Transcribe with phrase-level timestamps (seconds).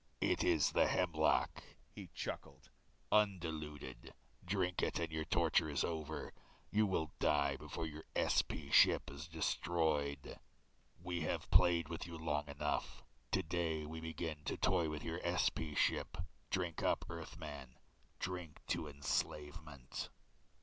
[0.21, 2.71] "It is the hemlock," he chuckled,
[3.11, 4.15] "undiluted.
[4.43, 6.33] Drink it and your torture is over.
[6.71, 10.39] You will die before your SP ship is destroyed.
[11.03, 13.03] "We have played with you long enough.
[13.29, 16.17] Today we begin to toy with your SP ship.
[16.49, 17.77] Drink up, Earthman,
[18.17, 20.09] drink to enslavement."